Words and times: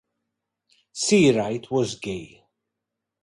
Searight 0.93 1.69
was 1.69 1.93
gay. 1.93 2.43